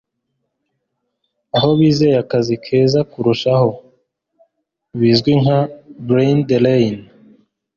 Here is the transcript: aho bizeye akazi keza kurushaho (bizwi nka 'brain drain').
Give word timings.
aho 1.57 1.69
bizeye 1.79 2.15
akazi 2.23 2.55
keza 2.65 2.99
kurushaho 3.11 3.69
(bizwi 4.99 5.31
nka 5.41 5.59
'brain 6.05 6.37
drain'). 6.49 6.97